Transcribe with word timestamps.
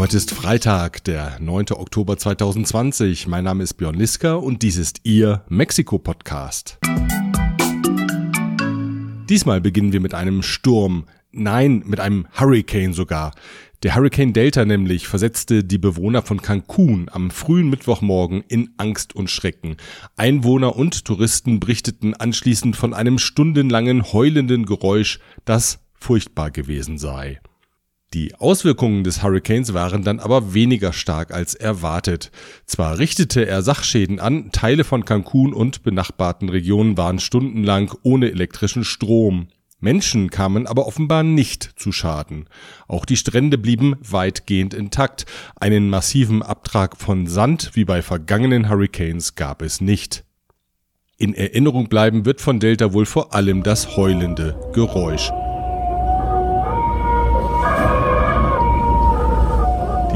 Heute 0.00 0.16
ist 0.16 0.30
Freitag, 0.30 1.04
der 1.04 1.38
9. 1.40 1.72
Oktober 1.72 2.16
2020. 2.16 3.26
Mein 3.26 3.44
Name 3.44 3.62
ist 3.62 3.74
Björn 3.74 3.96
Liska 3.96 4.32
und 4.32 4.62
dies 4.62 4.78
ist 4.78 5.02
Ihr 5.04 5.44
Mexiko-Podcast. 5.50 6.78
Diesmal 9.28 9.60
beginnen 9.60 9.92
wir 9.92 10.00
mit 10.00 10.14
einem 10.14 10.42
Sturm. 10.42 11.04
Nein, 11.32 11.82
mit 11.84 12.00
einem 12.00 12.26
Hurricane 12.32 12.94
sogar. 12.94 13.34
Der 13.82 13.94
Hurricane 13.94 14.32
Delta 14.32 14.64
nämlich 14.64 15.06
versetzte 15.06 15.64
die 15.64 15.76
Bewohner 15.76 16.22
von 16.22 16.40
Cancun 16.40 17.10
am 17.12 17.30
frühen 17.30 17.68
Mittwochmorgen 17.68 18.42
in 18.48 18.70
Angst 18.78 19.14
und 19.14 19.28
Schrecken. 19.28 19.76
Einwohner 20.16 20.76
und 20.76 21.04
Touristen 21.04 21.60
berichteten 21.60 22.14
anschließend 22.14 22.74
von 22.74 22.94
einem 22.94 23.18
stundenlangen 23.18 24.14
heulenden 24.14 24.64
Geräusch, 24.64 25.18
das 25.44 25.80
furchtbar 25.92 26.50
gewesen 26.50 26.96
sei. 26.96 27.38
Die 28.12 28.34
Auswirkungen 28.34 29.04
des 29.04 29.22
Hurricanes 29.22 29.72
waren 29.72 30.02
dann 30.02 30.18
aber 30.18 30.52
weniger 30.52 30.92
stark 30.92 31.32
als 31.32 31.54
erwartet. 31.54 32.32
Zwar 32.66 32.98
richtete 32.98 33.46
er 33.46 33.62
Sachschäden 33.62 34.18
an, 34.18 34.50
Teile 34.50 34.82
von 34.82 35.04
Cancun 35.04 35.54
und 35.54 35.84
benachbarten 35.84 36.48
Regionen 36.48 36.96
waren 36.96 37.20
stundenlang 37.20 37.92
ohne 38.02 38.32
elektrischen 38.32 38.82
Strom. 38.82 39.46
Menschen 39.78 40.28
kamen 40.28 40.66
aber 40.66 40.88
offenbar 40.88 41.22
nicht 41.22 41.70
zu 41.76 41.92
Schaden. 41.92 42.46
Auch 42.88 43.04
die 43.04 43.16
Strände 43.16 43.58
blieben 43.58 43.94
weitgehend 44.00 44.74
intakt. 44.74 45.24
Einen 45.54 45.88
massiven 45.88 46.42
Abtrag 46.42 46.96
von 46.96 47.28
Sand 47.28 47.70
wie 47.74 47.84
bei 47.84 48.02
vergangenen 48.02 48.68
Hurricanes 48.68 49.36
gab 49.36 49.62
es 49.62 49.80
nicht. 49.80 50.24
In 51.16 51.32
Erinnerung 51.32 51.88
bleiben 51.88 52.24
wird 52.24 52.40
von 52.40 52.58
Delta 52.58 52.92
wohl 52.92 53.06
vor 53.06 53.34
allem 53.34 53.62
das 53.62 53.96
heulende 53.96 54.58
Geräusch. 54.74 55.30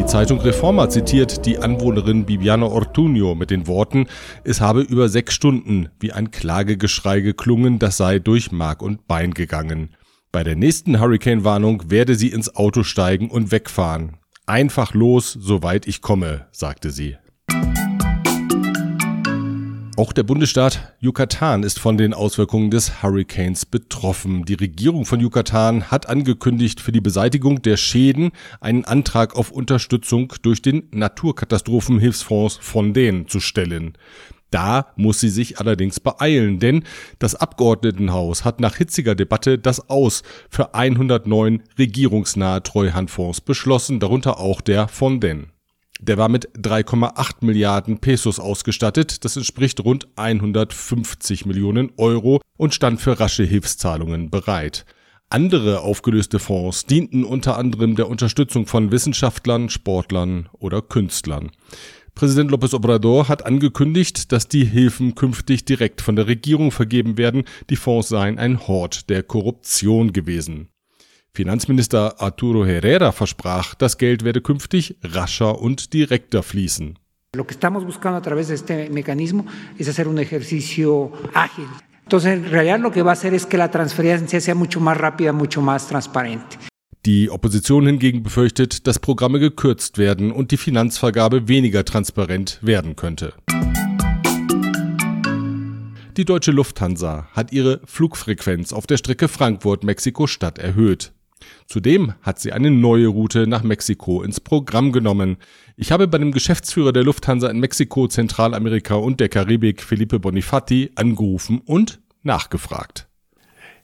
Die 0.04 0.10
Zeitung 0.10 0.38
Reforma 0.42 0.90
zitiert 0.90 1.46
die 1.46 1.58
Anwohnerin 1.58 2.26
Bibiana 2.26 2.66
Ortuño 2.66 3.34
mit 3.34 3.50
den 3.50 3.66
Worten, 3.66 4.06
es 4.44 4.60
habe 4.60 4.82
über 4.82 5.08
sechs 5.08 5.32
Stunden 5.32 5.88
wie 5.98 6.12
ein 6.12 6.30
Klagegeschrei 6.30 7.20
geklungen, 7.20 7.78
das 7.78 7.96
sei 7.96 8.18
durch 8.18 8.52
Mark 8.52 8.82
und 8.82 9.08
Bein 9.08 9.32
gegangen. 9.32 9.96
Bei 10.30 10.44
der 10.44 10.56
nächsten 10.56 11.00
Hurricane-Warnung 11.00 11.90
werde 11.90 12.16
sie 12.16 12.28
ins 12.28 12.54
Auto 12.54 12.82
steigen 12.82 13.30
und 13.30 13.50
wegfahren. 13.50 14.18
Einfach 14.44 14.92
los, 14.92 15.32
soweit 15.32 15.86
ich 15.86 16.02
komme, 16.02 16.48
sagte 16.52 16.90
sie. 16.90 17.16
Auch 19.96 20.12
der 20.12 20.24
Bundesstaat 20.24 20.92
Yucatan 21.00 21.62
ist 21.62 21.78
von 21.78 21.96
den 21.96 22.14
Auswirkungen 22.14 22.72
des 22.72 23.00
Hurricanes 23.00 23.64
betroffen. 23.64 24.44
Die 24.44 24.54
Regierung 24.54 25.04
von 25.04 25.20
Yucatan 25.20 25.84
hat 25.84 26.08
angekündigt, 26.08 26.80
für 26.80 26.90
die 26.90 27.00
Beseitigung 27.00 27.62
der 27.62 27.76
Schäden 27.76 28.32
einen 28.60 28.84
Antrag 28.84 29.36
auf 29.36 29.52
Unterstützung 29.52 30.32
durch 30.42 30.62
den 30.62 30.88
Naturkatastrophenhilfsfonds 30.90 32.58
von 32.60 32.92
denen 32.92 33.28
zu 33.28 33.38
stellen. 33.38 33.96
Da 34.50 34.88
muss 34.96 35.20
sie 35.20 35.30
sich 35.30 35.60
allerdings 35.60 36.00
beeilen, 36.00 36.58
denn 36.58 36.82
das 37.20 37.36
Abgeordnetenhaus 37.36 38.44
hat 38.44 38.58
nach 38.58 38.74
hitziger 38.74 39.14
Debatte 39.14 39.60
das 39.60 39.90
Aus 39.90 40.24
für 40.50 40.74
109 40.74 41.62
regierungsnahe 41.78 42.64
Treuhandfonds 42.64 43.42
beschlossen, 43.42 44.00
darunter 44.00 44.40
auch 44.40 44.60
der 44.60 44.88
von 44.88 45.20
den. 45.20 45.53
Der 46.00 46.18
war 46.18 46.28
mit 46.28 46.48
3,8 46.58 47.44
Milliarden 47.44 47.98
Pesos 47.98 48.40
ausgestattet, 48.40 49.24
das 49.24 49.36
entspricht 49.36 49.84
rund 49.84 50.08
150 50.16 51.46
Millionen 51.46 51.92
Euro 51.96 52.40
und 52.56 52.74
stand 52.74 53.00
für 53.00 53.20
rasche 53.20 53.44
Hilfszahlungen 53.44 54.28
bereit. 54.28 54.84
Andere 55.30 55.80
aufgelöste 55.80 56.38
Fonds 56.38 56.86
dienten 56.86 57.24
unter 57.24 57.56
anderem 57.58 57.96
der 57.96 58.08
Unterstützung 58.08 58.66
von 58.66 58.92
Wissenschaftlern, 58.92 59.68
Sportlern 59.68 60.48
oder 60.52 60.82
Künstlern. 60.82 61.50
Präsident 62.14 62.52
López 62.52 62.74
Obrador 62.74 63.28
hat 63.28 63.44
angekündigt, 63.44 64.30
dass 64.30 64.46
die 64.46 64.64
Hilfen 64.64 65.16
künftig 65.16 65.64
direkt 65.64 66.00
von 66.00 66.14
der 66.14 66.28
Regierung 66.28 66.70
vergeben 66.70 67.18
werden. 67.18 67.42
Die 67.70 67.76
Fonds 67.76 68.08
seien 68.08 68.38
ein 68.38 68.68
Hort 68.68 69.10
der 69.10 69.24
Korruption 69.24 70.12
gewesen. 70.12 70.68
Finanzminister 71.36 72.20
Arturo 72.22 72.64
Herrera 72.64 73.10
versprach, 73.10 73.74
das 73.74 73.98
Geld 73.98 74.22
werde 74.22 74.40
künftig 74.40 74.96
rascher 75.02 75.60
und 75.60 75.92
direkter 75.92 76.44
fließen. 76.44 76.96
Lo 77.34 77.44
que 77.44 77.54
estamos 77.54 77.84
buscando 77.84 78.18
a 78.18 78.22
través 78.22 78.46
de 78.46 78.54
este 78.54 78.88
mecanismo 78.90 79.44
es 79.76 79.88
hacer 79.88 80.06
un 80.06 80.18
ejercicio 80.18 81.10
ágil. 81.34 81.66
Entonces, 82.04 82.34
en 82.34 82.48
realidad 82.48 82.78
lo 82.78 82.92
que 82.92 83.02
va 83.02 83.10
a 83.10 83.14
hacer 83.14 83.34
es 83.34 83.46
que 83.46 83.56
la 83.56 83.68
transferencia 83.68 84.40
sea 84.40 84.54
mucho 84.54 84.78
más 84.78 84.96
rápida, 84.96 85.32
mucho 85.32 85.60
más 85.60 85.88
transparente. 85.88 86.56
Die 87.04 87.28
Opposition 87.28 87.86
hingegen 87.88 88.22
befürchtet, 88.22 88.86
dass 88.86 89.00
Programme 89.00 89.40
gekürzt 89.40 89.98
werden 89.98 90.30
und 90.30 90.52
die 90.52 90.56
Finanzvergabe 90.56 91.48
weniger 91.48 91.84
transparent 91.84 92.60
werden 92.62 92.94
könnte. 92.94 93.34
Die 96.16 96.24
deutsche 96.24 96.52
Lufthansa 96.52 97.26
hat 97.32 97.52
ihre 97.52 97.80
Flugfrequenz 97.86 98.72
auf 98.72 98.86
der 98.86 98.98
Strecke 98.98 99.26
Frankfurt-Mexiko-Stadt 99.26 100.60
erhöht. 100.60 101.12
Zudem 101.66 102.14
hat 102.22 102.38
sie 102.38 102.52
eine 102.52 102.70
neue 102.70 103.08
Route 103.08 103.46
nach 103.46 103.62
Mexiko 103.62 104.22
ins 104.22 104.40
Programm 104.40 104.92
genommen. 104.92 105.36
Ich 105.76 105.92
habe 105.92 106.08
bei 106.08 106.18
dem 106.18 106.32
Geschäftsführer 106.32 106.92
der 106.92 107.04
Lufthansa 107.04 107.48
in 107.48 107.60
Mexiko, 107.60 108.06
Zentralamerika 108.08 108.94
und 108.94 109.20
der 109.20 109.28
Karibik, 109.28 109.82
Felipe 109.82 110.20
Bonifati, 110.20 110.90
angerufen 110.94 111.60
und 111.64 112.00
nachgefragt. 112.22 113.08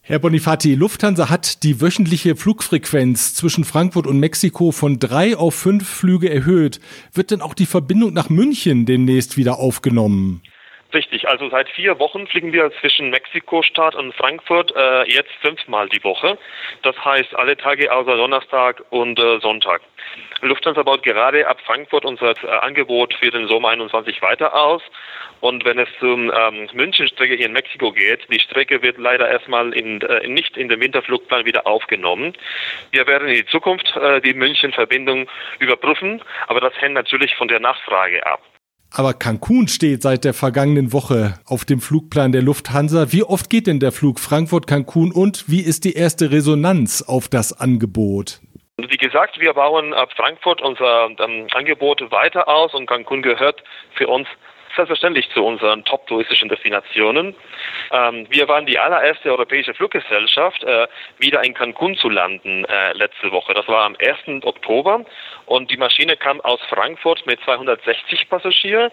Herr 0.03 0.19
Bonifati, 0.19 0.75
Lufthansa 0.75 1.29
hat 1.29 1.63
die 1.63 1.81
wöchentliche 1.81 2.35
Flugfrequenz 2.35 3.35
zwischen 3.35 3.65
Frankfurt 3.65 4.07
und 4.07 4.19
Mexiko 4.19 4.73
von 4.73 4.99
drei 4.99 5.37
auf 5.37 5.55
fünf 5.55 5.89
Flüge 5.89 6.31
erhöht. 6.31 6.81
Wird 7.13 7.31
denn 7.31 7.43
auch 7.43 7.55
die 7.55 7.67
Verbindung 7.67 8.13
nach 8.15 8.31
München 8.31 8.87
demnächst 8.87 9.37
wieder 9.37 9.59
aufgenommen? 9.59 10.43
Richtig, 10.93 11.29
also 11.29 11.49
seit 11.51 11.69
vier 11.69 12.01
Wochen 12.01 12.27
fliegen 12.27 12.53
wir 12.53 12.73
zwischen 12.81 13.11
Mexiko-Stadt 13.11 13.95
und 13.95 14.13
Frankfurt 14.15 14.75
äh, 14.75 15.05
jetzt 15.09 15.31
fünfmal 15.41 15.89
die 15.89 16.03
Woche. 16.03 16.37
Das 16.83 16.97
heißt 17.05 17.35
alle 17.37 17.57
Tage 17.57 17.93
außer 17.93 18.17
Donnerstag 18.17 18.83
und 18.91 19.19
äh, 19.19 19.39
Sonntag. 19.39 19.83
Lufthansa 20.41 20.83
baut 20.83 21.05
gerade 21.05 21.47
ab 21.47 21.61
Frankfurt 21.65 22.05
unser 22.05 22.33
äh, 22.43 22.49
Angebot 22.49 23.15
für 23.15 23.31
den 23.31 23.47
Sommer 23.47 23.69
21 23.69 24.21
weiter 24.21 24.53
aus. 24.53 24.83
Und 25.41 25.65
wenn 25.65 25.79
es 25.79 25.89
zum 26.01 26.31
ähm, 26.31 26.69
München-Strecke 26.73 27.35
hier 27.35 27.47
in 27.47 27.53
Mexiko 27.53 27.93
geht, 27.93 28.27
die 28.31 28.41
Strecke 28.41 28.83
wird 28.83 28.99
leider 28.99 29.29
erstmal 29.29 29.73
in, 29.73 30.01
äh, 30.01 30.27
nicht 30.27 30.57
in 30.57 30.69
den 30.69 30.81
Winterflugplan 30.81 31.45
wieder 31.45 31.69
aufgenommen. 31.69 32.35
Wir 32.91 33.07
werden 33.07 33.29
in 33.29 33.37
die 33.37 33.47
Zukunft 33.47 33.97
äh, 33.97 34.21
die 34.21 34.35
München-Verbindung 34.35 35.29
überprüfen, 35.61 36.21
aber 36.49 36.61
das 36.61 36.75
hängt 36.81 36.95
natürlich 36.95 37.37
von 37.37 37.47
der 37.47 37.61
Nachfrage 37.61 38.27
ab. 38.27 38.43
Aber 38.93 39.15
Cancun 39.15 39.69
steht 39.69 40.03
seit 40.03 40.25
der 40.25 40.35
vergangenen 40.35 40.93
Woche 40.93 41.35
auf 41.47 41.65
dem 41.65 41.81
Flugplan 41.81 42.33
der 42.33 42.43
Lufthansa. 42.43 43.13
Wie 43.13 43.23
oft 43.23 43.49
geht 43.49 43.69
denn 43.69 43.79
der 43.79 43.93
Flug 43.93 44.19
Frankfurt-Cancun 44.19 45.13
und 45.13 45.45
wie 45.49 45.61
ist 45.61 45.85
die 45.85 45.93
erste 45.93 46.33
Resonanz 46.33 47.03
auf 47.03 47.29
das 47.29 47.59
Angebot? 47.59 48.41
Wie 48.79 48.97
gesagt, 48.97 49.39
wir 49.39 49.53
bauen 49.55 49.93
ab 49.93 50.11
Frankfurt 50.17 50.61
unser 50.61 51.11
ähm, 51.19 51.47
Angebot 51.53 52.01
weiter 52.11 52.49
aus 52.49 52.75
und 52.75 52.87
Cancun 52.87 53.23
gehört 53.23 53.63
für 53.95 54.09
uns 54.09 54.27
selbstverständlich 54.75 55.29
zu 55.31 55.45
unseren 55.45 55.85
top-touristischen 55.85 56.49
Destinationen. 56.49 57.35
Ähm, 57.93 58.27
wir 58.31 58.49
waren 58.49 58.67
die 58.67 58.79
allererste 58.79 59.31
europäische 59.31 59.75
Fluggesellschaft, 59.75 60.63
äh, 60.65 60.87
wieder 61.19 61.45
in 61.45 61.55
Cancun 61.55 61.97
zu 61.97 62.09
landen 62.09 62.65
äh, 62.65 62.93
letzte 62.93 63.33
Woche. 63.33 63.55
Das 63.55 63.67
war 63.69 63.85
am 63.85 63.97
1. 63.99 64.45
Oktober 64.45 65.05
und 65.47 65.71
die 65.71 65.77
Maschine 65.77 66.17
kam 66.17 66.41
aus 66.41 66.61
Frankfurt 66.69 67.27
mit 67.27 67.41
260 67.45 68.29
Passagieren. 68.29 68.91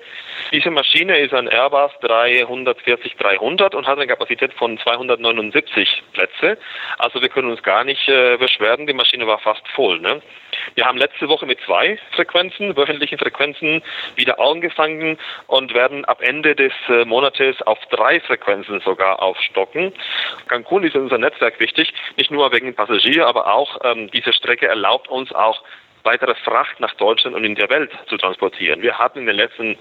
Diese 0.52 0.72
Maschine 0.72 1.18
ist 1.20 1.34
ein 1.34 1.48
Airbus 1.48 1.92
340-300 2.02 3.76
und 3.76 3.88
hat 3.88 3.98
eine 3.98 4.08
Kapazität 4.08 4.54
von 4.54 4.78
279 4.78 6.04
Plätze. 6.14 6.58
Also 6.98 7.22
wir 7.22 7.30
können 7.30 7.52
uns 7.52 7.62
gar 7.64 7.84
nicht 7.84 8.08
äh, 8.08 8.38
beschweren, 8.38 8.88
die 8.88 8.94
Maschine 8.94 9.28
war 9.28 9.40
fast 9.40 9.68
voll. 9.70 10.00
Ne? 10.00 10.22
Wir 10.78 10.86
haben 10.86 11.00
letzte 11.00 11.28
Woche 11.28 11.48
mit 11.48 11.60
zwei 11.62 11.98
Frequenzen, 12.12 12.78
wöchentlichen 12.78 13.18
Frequenzen, 13.18 13.82
wieder 14.16 14.40
angefangen 14.40 15.18
und 15.48 15.74
werden 15.74 16.06
ab 16.06 16.22
Ende 16.22 16.54
des 16.56 16.72
äh, 16.88 17.04
Monates 17.04 17.60
auf 17.64 17.80
drei 17.90 18.20
Frequenzen 18.20 18.80
sogar 18.82 19.20
aufstocken. 19.20 19.92
Cancun 20.48 20.84
ist 20.84 20.94
in 20.94 21.02
unser 21.02 21.18
Netzwerk 21.18 21.60
wichtig, 21.60 21.92
nicht 22.16 22.30
nur 22.30 22.52
wegen 22.52 22.76
Passagier, 22.76 23.26
aber 23.26 23.52
auch 23.52 23.80
ähm, 23.86 24.12
diese 24.12 24.34
Strecke 24.34 24.68
erlaubt 24.68 25.08
uns 25.08 25.34
auch 25.34 25.64
weitere 26.08 26.36
Fracht 26.36 26.80
nach 26.80 26.94
Deutschland 26.96 27.36
und 27.36 27.44
in 27.44 27.56
der 27.56 27.70
Welt 27.70 27.92
zu 28.08 28.18
transportieren. 28.18 28.82
Wir 28.82 28.98
hatten 28.98 29.20
in 29.20 29.26
den 29.26 29.36
letzten 29.36 29.78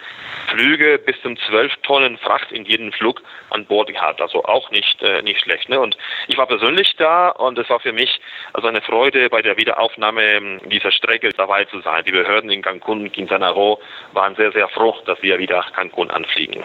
Flügen 0.49 0.99
bis 1.07 1.15
zum 1.23 1.37
12 1.37 1.73
Tonnen 1.83 2.19
Fracht 2.19 2.51
in 2.51 2.65
jedem 2.65 2.93
Flug 2.93 3.23
an 3.51 3.65
Bord 3.65 3.89
gehabt, 3.89 4.21
also 4.21 4.45
auch 4.45 4.71
nicht, 4.73 5.01
äh, 5.03 5.23
nicht 5.23 5.41
schlecht. 5.41 5.69
Ne? 5.69 5.79
Und 5.79 5.97
ich 6.27 6.37
war 6.37 6.47
persönlich 6.47 6.95
da 6.99 7.29
und 7.29 7.57
es 7.59 7.71
war 7.71 7.79
für 7.79 7.93
mich 7.93 8.21
also 8.53 8.67
eine 8.67 8.83
Freude, 8.83 9.31
bei 9.31 9.41
der 9.41 9.57
Wiederaufnahme 9.57 10.23
ähm, 10.23 10.61
dieser 10.67 10.91
Strecke 10.91 11.31
dabei 11.31 11.65
zu 11.67 11.81
sein. 11.81 12.05
Die 12.05 12.13
Behörden 12.13 12.51
in 12.51 12.63
Cancun 12.63 13.13
Quintana 13.13 13.51
Roo 13.51 13.77
waren 14.13 14.35
sehr, 14.35 14.51
sehr 14.51 14.69
froh, 14.69 14.97
dass 15.07 15.23
wir 15.23 15.39
wieder 15.39 15.65
Cancun 15.75 16.11
anfliegen. 16.11 16.65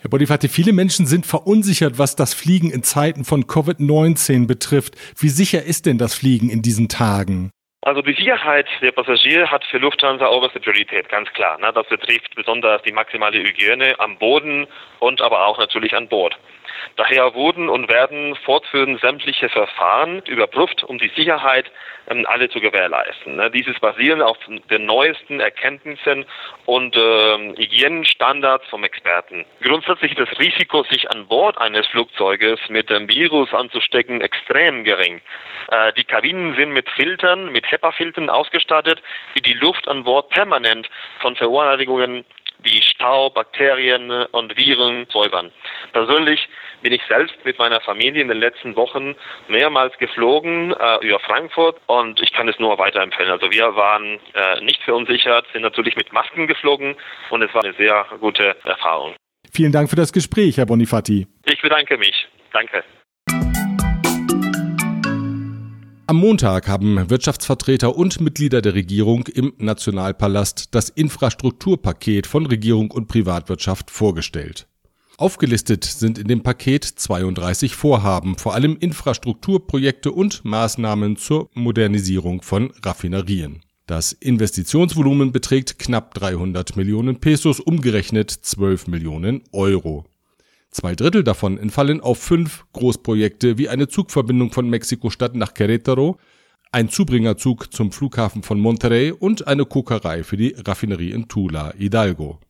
Herr 0.00 0.10
Bonifati, 0.10 0.48
viele 0.48 0.72
Menschen 0.72 1.06
sind 1.06 1.26
verunsichert, 1.26 1.98
was 1.98 2.16
das 2.16 2.32
Fliegen 2.32 2.70
in 2.70 2.82
Zeiten 2.82 3.24
von 3.24 3.44
Covid-19 3.44 4.46
betrifft. 4.46 4.94
Wie 5.18 5.30
sicher 5.30 5.62
ist 5.64 5.86
denn 5.86 5.98
das 5.98 6.14
Fliegen 6.14 6.48
in 6.48 6.62
diesen 6.62 6.88
Tagen? 6.88 7.50
Also 7.86 8.02
die 8.02 8.14
Sicherheit 8.14 8.66
der 8.82 8.90
Passagiere 8.90 9.48
hat 9.48 9.64
für 9.64 9.78
Lufthansa 9.78 10.28
oberste 10.28 10.58
Priorität, 10.58 11.08
ganz 11.08 11.32
klar. 11.34 11.56
Ne? 11.60 11.70
Das 11.72 11.86
betrifft 11.86 12.34
besonders 12.34 12.82
die 12.82 12.90
maximale 12.90 13.38
Hygiene 13.38 13.94
am 14.00 14.18
Boden 14.18 14.66
und 14.98 15.22
aber 15.22 15.46
auch 15.46 15.56
natürlich 15.56 15.94
an 15.94 16.08
Bord. 16.08 16.36
Daher 16.96 17.34
wurden 17.34 17.68
und 17.68 17.88
werden 17.88 18.34
fortführend 18.36 19.00
sämtliche 19.00 19.48
Verfahren 19.48 20.22
überprüft, 20.26 20.84
um 20.84 20.98
die 20.98 21.10
Sicherheit 21.16 21.70
ähm, 22.08 22.26
alle 22.28 22.48
zu 22.48 22.60
gewährleisten. 22.60 23.36
Ne? 23.36 23.50
Dieses 23.50 23.78
basieren 23.80 24.22
auf 24.22 24.38
den 24.70 24.86
neuesten 24.86 25.40
Erkenntnissen 25.40 26.24
und 26.64 26.96
äh, 26.96 27.54
Hygienenstandards 27.56 28.66
vom 28.68 28.84
Experten. 28.84 29.44
Grundsätzlich 29.62 30.16
ist 30.16 30.30
das 30.30 30.38
Risiko, 30.38 30.84
sich 30.84 31.10
an 31.10 31.26
Bord 31.26 31.58
eines 31.58 31.86
Flugzeuges 31.88 32.60
mit 32.68 32.90
dem 32.90 33.08
Virus 33.08 33.52
anzustecken, 33.52 34.20
extrem 34.20 34.84
gering. 34.84 35.20
Äh, 35.68 35.92
die 35.94 36.04
Kabinen 36.04 36.54
sind 36.54 36.72
mit 36.72 36.88
Filtern, 36.90 37.50
mit 37.52 37.70
HEPA-Filtern 37.70 38.30
ausgestattet, 38.30 39.02
die 39.36 39.42
die 39.42 39.54
Luft 39.54 39.88
an 39.88 40.04
Bord 40.04 40.30
permanent 40.30 40.88
von 41.20 41.36
Verunreinigungen 41.36 42.24
wie 42.62 42.82
Staub, 42.82 43.34
Bakterien 43.34 44.10
und 44.10 44.56
Viren 44.56 45.06
säubern. 45.12 45.50
Persönlich 45.92 46.48
bin 46.82 46.92
ich 46.92 47.02
selbst 47.08 47.34
mit 47.44 47.58
meiner 47.58 47.80
Familie 47.80 48.22
in 48.22 48.28
den 48.28 48.38
letzten 48.38 48.76
Wochen 48.76 49.14
mehrmals 49.48 49.96
geflogen 49.98 50.72
äh, 50.72 51.06
über 51.06 51.18
Frankfurt 51.20 51.80
und 51.86 52.20
ich 52.20 52.32
kann 52.32 52.48
es 52.48 52.58
nur 52.58 52.78
weiterempfehlen. 52.78 53.30
Also 53.30 53.50
wir 53.50 53.74
waren 53.76 54.18
äh, 54.34 54.60
nicht 54.62 54.82
verunsichert, 54.82 55.46
sind 55.52 55.62
natürlich 55.62 55.96
mit 55.96 56.12
Masken 56.12 56.46
geflogen 56.46 56.96
und 57.30 57.42
es 57.42 57.52
war 57.54 57.64
eine 57.64 57.74
sehr 57.74 58.06
gute 58.20 58.56
Erfahrung. 58.64 59.14
Vielen 59.52 59.72
Dank 59.72 59.88
für 59.88 59.96
das 59.96 60.12
Gespräch, 60.12 60.58
Herr 60.58 60.66
Bonifati. 60.66 61.26
Ich 61.46 61.62
bedanke 61.62 61.96
mich. 61.96 62.28
Danke. 62.52 62.84
Am 66.08 66.18
Montag 66.18 66.68
haben 66.68 67.10
Wirtschaftsvertreter 67.10 67.96
und 67.96 68.20
Mitglieder 68.20 68.62
der 68.62 68.74
Regierung 68.74 69.26
im 69.26 69.54
Nationalpalast 69.58 70.68
das 70.70 70.88
Infrastrukturpaket 70.88 72.28
von 72.28 72.46
Regierung 72.46 72.92
und 72.92 73.08
Privatwirtschaft 73.08 73.90
vorgestellt. 73.90 74.68
Aufgelistet 75.18 75.82
sind 75.82 76.18
in 76.18 76.28
dem 76.28 76.44
Paket 76.44 76.84
32 76.84 77.74
Vorhaben, 77.74 78.38
vor 78.38 78.54
allem 78.54 78.76
Infrastrukturprojekte 78.76 80.12
und 80.12 80.44
Maßnahmen 80.44 81.16
zur 81.16 81.50
Modernisierung 81.54 82.42
von 82.42 82.72
Raffinerien. 82.84 83.62
Das 83.86 84.12
Investitionsvolumen 84.12 85.32
beträgt 85.32 85.80
knapp 85.80 86.14
300 86.14 86.76
Millionen 86.76 87.18
Pesos, 87.18 87.58
umgerechnet 87.58 88.30
12 88.30 88.86
Millionen 88.86 89.42
Euro. 89.50 90.04
Zwei 90.76 90.94
Drittel 90.94 91.24
davon 91.24 91.56
entfallen 91.56 92.02
auf 92.02 92.18
fünf 92.18 92.66
Großprojekte 92.74 93.56
wie 93.56 93.70
eine 93.70 93.88
Zugverbindung 93.88 94.52
von 94.52 94.68
Mexiko-Stadt 94.68 95.34
nach 95.34 95.54
Querétaro, 95.54 96.18
ein 96.70 96.90
Zubringerzug 96.90 97.72
zum 97.72 97.92
Flughafen 97.92 98.42
von 98.42 98.60
Monterrey 98.60 99.10
und 99.10 99.46
eine 99.46 99.64
Kokerei 99.64 100.22
für 100.22 100.36
die 100.36 100.54
Raffinerie 100.54 101.12
in 101.12 101.28
Tula, 101.28 101.72
Hidalgo. 101.78 102.40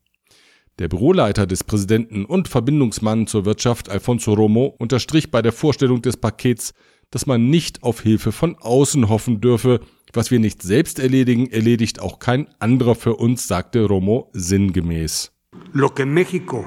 Der 0.81 0.89
Büroleiter 0.89 1.47
des 1.47 1.63
Präsidenten 1.63 2.25
und 2.25 2.49
Verbindungsmann 2.49 3.29
zur 3.29 3.45
Wirtschaft 3.45 3.89
Alfonso 3.89 4.33
Romo 4.35 4.75
unterstrich 4.77 5.31
bei 5.31 5.41
der 5.41 5.53
Vorstellung 5.53 6.03
des 6.03 6.17
Pakets, 6.17 6.75
dass 7.13 7.27
man 7.27 7.49
nicht 7.49 7.85
auf 7.85 8.01
Hilfe 8.01 8.33
von 8.33 8.57
außen 8.57 9.09
hoffen 9.09 9.41
dürfe. 9.41 9.79
Was 10.13 10.33
wir 10.33 10.41
nicht 10.41 10.63
selbst 10.63 10.99
erledigen, 10.99 11.47
erledigt 11.53 12.01
auch 12.01 12.19
kein 12.19 12.49
anderer 12.59 12.97
für 12.97 13.15
uns, 13.15 13.47
sagte 13.47 13.85
Romo 13.85 14.31
sinngemäß. 14.33 15.31
Lo 15.73 15.91
que 15.91 16.05
México 16.05 16.65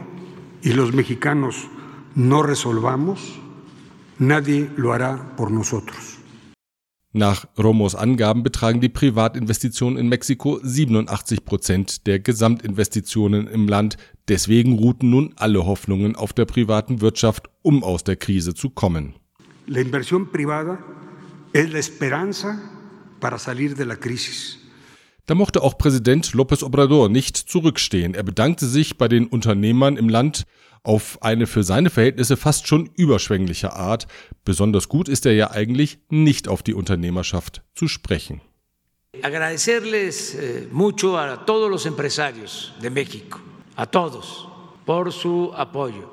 y 0.61 0.73
los 0.73 0.93
mexicanos 0.93 1.67
no 2.15 2.43
resolvamos, 2.43 3.39
nadie 4.17 4.69
lo 4.75 4.93
hará 4.93 5.35
por 5.35 5.51
nosotros. 5.51 6.19
Nach 7.11 7.47
Romos 7.57 7.95
Angaben 7.95 8.43
betragen 8.43 8.81
die 8.81 8.89
Privatinvestitionen 8.89 9.97
in 9.97 10.09
Mexiko 10.09 10.59
87 10.61 11.43
Prozent 11.43 12.05
der 12.05 12.19
Gesamtinvestitionen 12.19 13.47
im 13.47 13.67
Land. 13.67 13.97
Deswegen 14.27 14.73
ruhten 14.73 15.09
nun 15.09 15.33
alle 15.35 15.65
Hoffnungen 15.65 16.15
auf 16.15 16.33
der 16.33 16.45
privaten 16.45 17.01
Wirtschaft, 17.01 17.49
um 17.63 17.83
aus 17.83 18.03
der 18.03 18.15
Krise 18.15 18.53
zu 18.53 18.69
kommen. 18.69 19.15
La 19.65 19.81
inversión 19.81 20.31
privada 20.31 20.77
es 21.51 21.71
la 21.71 21.79
esperanza 21.79 22.59
para 23.19 23.39
salir 23.39 23.75
de 23.75 23.85
la 23.85 23.95
crisis. 23.95 24.58
Da 25.29 25.35
mochte 25.35 25.61
auch 25.61 25.77
Präsident 25.77 26.31
López 26.31 26.63
Obrador 26.63 27.07
nicht 27.07 27.37
zurückstehen. 27.37 28.15
Er 28.15 28.23
bedankte 28.23 28.65
sich 28.65 28.97
bei 28.97 29.07
den 29.07 29.27
Unternehmern 29.27 29.95
im 29.95 30.09
Land 30.09 30.47
auf 30.81 31.21
eine 31.21 31.45
für 31.45 31.61
seine 31.61 31.91
Verhältnisse 31.91 32.35
fast 32.35 32.67
schon 32.67 32.89
überschwängliche 32.95 33.73
Art. 33.73 34.07
Besonders 34.43 34.89
gut 34.89 35.07
ist 35.07 35.27
er 35.27 35.33
ja 35.33 35.51
eigentlich 35.51 35.99
nicht 36.09 36.47
auf 36.47 36.63
die 36.63 36.73
Unternehmerschaft 36.73 37.61
zu 37.75 37.87
sprechen. 37.87 38.41
Agradecerles 39.21 40.33
eh, 40.33 40.67
mucho 40.71 41.15
a 41.15 41.37
todos 41.37 41.69
los 41.69 41.85
empresarios 41.85 42.73
de 42.81 42.89
México, 42.89 43.37
a 43.75 43.85
todos, 43.85 44.47
por 44.83 45.11
su 45.11 45.51
apoyo. 45.53 46.09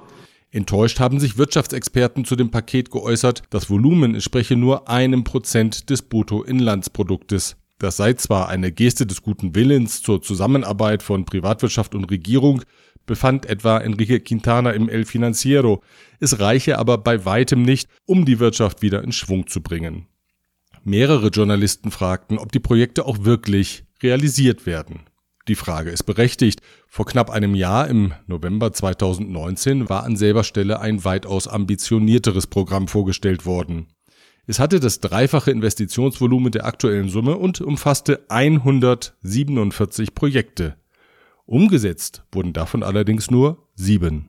Enttäuscht 0.51 1.01
haben 1.01 1.21
sich 1.21 1.39
Wirtschaftsexperten 1.39 2.27
zu 2.27 2.37
dem 2.37 2.51
Paket 2.51 2.91
geäußert. 2.91 3.45
Das 3.49 3.71
Volumen 3.71 4.15
entspreche 4.15 4.57
nur 4.57 4.91
einem 4.91 5.25
Prozent 5.25 5.89
des 5.89 6.03
Bruttoinlandsproduktes. 6.03 7.57
Das 7.79 7.97
sei 7.99 8.15
zwar 8.15 8.49
eine 8.49 8.73
Geste 8.73 9.07
des 9.07 9.23
guten 9.23 9.55
Willens 9.55 10.03
zur 10.03 10.23
Zusammenarbeit 10.23 11.03
von 11.03 11.27
Privatwirtschaft 11.27 11.95
und 11.95 12.11
Regierung, 12.11 12.63
befand 13.05 13.47
etwa 13.47 13.79
Enrique 13.79 14.21
Quintana 14.21 14.71
im 14.71 14.89
El 14.89 15.05
Financiero, 15.05 15.83
es 16.19 16.41
reiche 16.41 16.79
aber 16.79 16.99
bei 16.99 17.25
weitem 17.25 17.63
nicht, 17.63 17.89
um 18.05 18.25
die 18.25 18.41
Wirtschaft 18.41 18.83
wieder 18.83 19.05
in 19.05 19.13
Schwung 19.13 19.47
zu 19.47 19.63
bringen. 19.63 20.07
Mehrere 20.85 21.29
Journalisten 21.29 21.91
fragten, 21.91 22.39
ob 22.39 22.53
die 22.53 22.61
Projekte 22.61 23.07
auch 23.07 23.25
wirklich 23.25 23.85
realisiert 24.03 24.67
werden. 24.67 25.01
Die 25.49 25.55
Frage 25.55 25.91
ist 25.91 26.03
berechtigt. 26.03 26.61
Vor 26.89 27.07
knapp 27.07 27.31
einem 27.31 27.55
Jahr, 27.55 27.89
im 27.89 28.13
November 28.27 28.73
2019, 28.73 29.89
war 29.89 30.03
an 30.03 30.17
selber 30.17 30.43
Stelle 30.43 30.81
ein 30.81 31.05
weitaus 31.05 31.47
ambitionierteres 31.47 32.49
Programm 32.49 32.89
vorgestellt 32.89 33.47
worden. 33.47 33.87
Es 34.49 34.61
hatte 34.61 34.79
das 34.79 35.01
dreifache 35.01 35.51
Investitionsvolumen 35.51 36.53
der 36.53 36.67
aktuellen 36.67 37.09
Summe 37.09 37.37
und 37.37 37.61
umfasste 37.61 38.25
147 38.29 40.15
Projekte. 40.15 40.77
Umgesetzt 41.47 42.23
wurden 42.31 42.53
davon 42.53 42.85
allerdings 42.85 43.29
nur 43.29 43.67
sieben. 43.75 44.29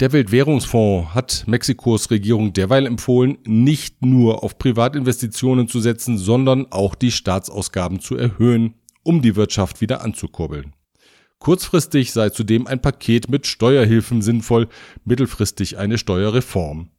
Der 0.00 0.12
Weltwährungsfonds 0.12 1.14
hat 1.14 1.44
Mexikos 1.46 2.10
Regierung 2.10 2.52
derweil 2.52 2.84
empfohlen, 2.84 3.38
nicht 3.46 4.04
nur 4.04 4.42
auf 4.42 4.58
Privatinvestitionen 4.58 5.68
zu 5.68 5.80
setzen, 5.80 6.18
sondern 6.18 6.66
auch 6.70 6.96
die 6.96 7.12
Staatsausgaben 7.12 8.00
zu 8.00 8.14
erhöhen, 8.14 8.74
um 9.04 9.22
die 9.22 9.36
Wirtschaft 9.36 9.80
wieder 9.80 10.02
anzukurbeln. 10.02 10.74
Kurzfristig 11.42 12.12
sei 12.12 12.30
zudem 12.30 12.68
ein 12.68 12.80
Paket 12.80 13.28
mit 13.28 13.48
Steuerhilfen 13.48 14.22
sinnvoll, 14.22 14.68
mittelfristig 15.04 15.76
eine 15.76 15.98
Steuerreform. 15.98 16.90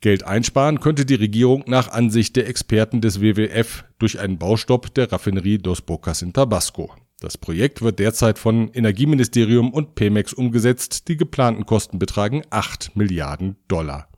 Geld 0.00 0.22
einsparen 0.22 0.78
könnte 0.78 1.04
die 1.04 1.16
Regierung 1.16 1.64
nach 1.66 1.90
Ansicht 1.90 2.36
der 2.36 2.46
Experten 2.46 3.00
des 3.00 3.20
WWF 3.20 3.84
durch 3.98 4.20
einen 4.20 4.38
Baustopp 4.38 4.94
der 4.94 5.10
Raffinerie 5.10 5.58
Dos 5.58 5.82
Bocas 5.82 6.22
in 6.22 6.32
Tabasco. 6.32 6.94
Das 7.18 7.36
Projekt 7.36 7.82
wird 7.82 7.98
derzeit 7.98 8.38
von 8.38 8.70
Energieministerium 8.72 9.72
und 9.72 9.96
Pemex 9.96 10.32
umgesetzt. 10.32 11.08
Die 11.08 11.16
geplanten 11.16 11.66
Kosten 11.66 11.98
betragen 11.98 12.42
8 12.50 12.94
Milliarden 12.94 13.56
Dollar. 13.66 14.08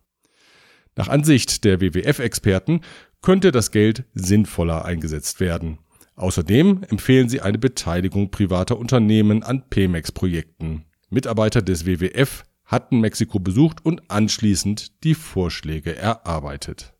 Nach 0.94 1.08
Ansicht 1.08 1.64
der 1.64 1.80
WWF-Experten 1.80 2.82
könnte 3.22 3.50
das 3.50 3.70
Geld 3.70 4.04
sinnvoller 4.12 4.84
eingesetzt 4.84 5.40
werden. 5.40 5.78
Außerdem 6.16 6.84
empfehlen 6.88 7.28
sie 7.28 7.40
eine 7.40 7.58
Beteiligung 7.58 8.30
privater 8.30 8.78
Unternehmen 8.78 9.42
an 9.42 9.64
Pemex-Projekten. 9.68 10.84
Mitarbeiter 11.10 11.60
des 11.60 11.86
WWF 11.86 12.44
hatten 12.64 13.00
Mexiko 13.00 13.40
besucht 13.40 13.84
und 13.84 14.10
anschließend 14.10 15.02
die 15.04 15.14
Vorschläge 15.14 15.96
erarbeitet. 15.96 16.94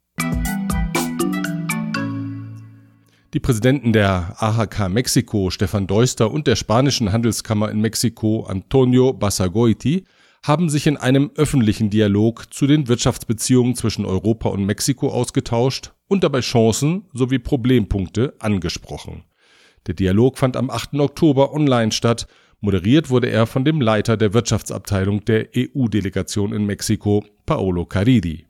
Die 3.35 3.41
Präsidenten 3.41 3.93
der 3.93 4.37
AHK 4.39 4.89
Mexiko, 4.89 5.51
Stefan 5.51 5.87
Deuster, 5.87 6.31
und 6.31 6.47
der 6.47 6.57
spanischen 6.57 7.13
Handelskammer 7.13 7.71
in 7.71 7.81
Mexiko, 7.81 8.45
Antonio 8.45 9.13
Basagoiti, 9.13 10.05
haben 10.45 10.69
sich 10.69 10.87
in 10.87 10.99
einem 10.99 11.31
öffentlichen 11.37 11.89
Dialog 11.89 12.53
zu 12.53 12.67
den 12.67 12.87
Wirtschaftsbeziehungen 12.87 13.75
zwischen 13.75 14.05
Europa 14.05 14.51
und 14.51 14.67
Mexiko 14.67 15.09
ausgetauscht 15.09 15.95
und 16.07 16.23
dabei 16.23 16.41
Chancen 16.41 17.07
sowie 17.15 17.39
Problempunkte 17.39 18.35
angesprochen. 18.41 19.25
Der 19.87 19.95
Dialog 19.95 20.37
fand 20.37 20.59
am 20.59 20.69
8. 20.69 20.97
Oktober 20.97 21.55
online 21.55 21.93
statt. 21.93 22.27
Moderiert 22.61 23.09
wurde 23.09 23.29
er 23.31 23.47
von 23.47 23.65
dem 23.65 23.81
Leiter 23.81 24.19
der 24.19 24.35
Wirtschaftsabteilung 24.35 25.25
der 25.25 25.49
EU-Delegation 25.57 26.53
in 26.53 26.67
Mexiko, 26.67 27.25
Paolo 27.47 27.87
Caridi. 27.87 28.47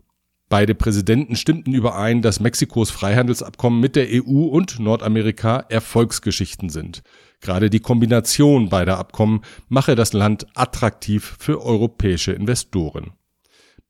Beide 0.48 0.74
Präsidenten 0.74 1.36
stimmten 1.36 1.74
überein, 1.74 2.22
dass 2.22 2.40
Mexikos 2.40 2.90
Freihandelsabkommen 2.90 3.78
mit 3.78 3.94
der 3.94 4.08
EU 4.10 4.46
und 4.46 4.80
Nordamerika 4.80 5.64
Erfolgsgeschichten 5.68 6.70
sind. 6.70 7.02
Gerade 7.44 7.68
die 7.68 7.80
Kombination 7.80 8.70
beider 8.70 8.98
Abkommen 8.98 9.42
mache 9.68 9.94
das 9.94 10.14
Land 10.14 10.46
attraktiv 10.54 11.36
für 11.38 11.60
europäische 11.60 12.32
Investoren. 12.32 13.12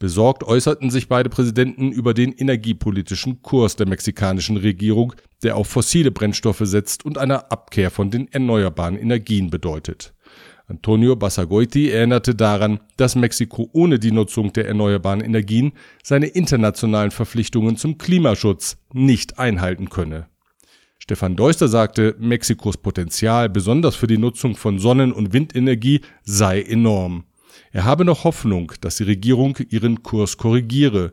Besorgt 0.01 0.43
äußerten 0.43 0.91
sich 0.91 1.07
beide 1.07 1.31
Präsidenten 1.31 1.93
über 1.93 2.15
den 2.15 2.33
energiepolitischen 2.33 3.43
Kurs 3.43 3.77
der 3.77 3.87
mexikanischen 3.87 4.57
Regierung, 4.57 5.15
der 5.45 5.57
auf 5.57 5.69
fossile 5.69 6.11
Brennstoffe 6.11 6.63
setzt 6.65 7.05
und 7.05 7.17
eine 7.17 7.53
Abkehr 7.53 7.93
von 7.93 8.11
den 8.11 8.27
erneuerbaren 8.33 8.99
Energien 8.99 9.51
bedeutet. 9.51 10.15
Antonio 10.67 11.15
Basagoiti 11.15 11.91
erinnerte 11.91 12.35
daran, 12.35 12.81
dass 12.97 13.15
Mexiko 13.15 13.71
ohne 13.73 14.01
die 14.01 14.11
Nutzung 14.11 14.53
der 14.53 14.67
erneuerbaren 14.67 15.21
Energien 15.21 15.75
seine 16.03 16.27
internationalen 16.27 17.13
Verpflichtungen 17.13 17.77
zum 17.77 17.99
Klimaschutz 17.99 18.79
nicht 18.93 19.39
einhalten 19.39 19.91
könne. 19.91 20.27
Stefan 21.05 21.37
Deuster 21.37 21.69
sagte, 21.69 22.17
Mexikos 22.19 22.79
Potenzial, 22.79 23.51
besonders 23.51 23.95
für 23.95 24.07
die 24.07 24.17
Nutzung 24.17 24.57
von 24.57 24.79
Sonnen- 24.79 25.13
und 25.13 25.35
Windenergie, 25.35 26.01
sei 26.23 26.63
enorm. 26.63 27.25
Er 27.73 27.85
habe 27.85 28.07
noch 28.07 28.25
Hoffnung, 28.25 28.73
dass 28.81 28.97
die 28.97 29.03
Regierung 29.03 29.59
ihren 29.69 30.03
Kurs 30.03 30.39
korrigiere. 30.39 31.13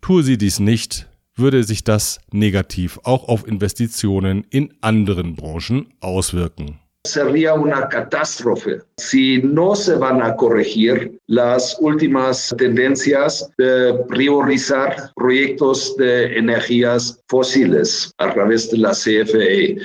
Tue 0.00 0.22
sie 0.22 0.38
dies 0.38 0.58
nicht, 0.58 1.06
würde 1.34 1.64
sich 1.64 1.84
das 1.84 2.18
negativ 2.32 2.98
auch 3.02 3.28
auf 3.28 3.46
Investitionen 3.46 4.46
in 4.48 4.72
anderen 4.80 5.36
Branchen 5.36 5.92
auswirken. 6.00 6.78
Sería 7.06 7.54
una 7.54 7.88
catástrofe 7.88 8.80
si 8.96 9.40
no 9.42 9.76
se 9.76 9.94
van 9.94 10.20
a 10.22 10.34
corregir 10.34 11.18
las 11.28 11.76
últimas 11.80 12.52
tendencias 12.58 13.48
de 13.58 13.94
priorizar 14.08 15.12
proyectos 15.14 15.96
de 15.96 16.36
energías 16.36 17.22
fósiles 17.28 18.12
a 18.18 18.32
través 18.34 18.70
de 18.70 18.78
la 18.78 18.90
CFE. 18.90 19.78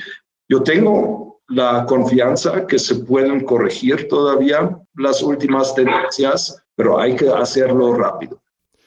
Yo 0.49 0.63
tengo 0.63 1.39
la 1.47 1.85
confianza 1.85 2.65
que 2.65 2.79
se 2.79 2.95
pueden 2.95 3.45
corregir 3.45 4.07
todavía 4.07 4.75
las 4.95 5.21
últimas 5.21 5.75
tendencias, 5.75 6.59
pero 6.75 6.99
hay 6.99 7.15
que 7.15 7.29
hacerlo 7.29 7.93
rápido. 7.93 8.41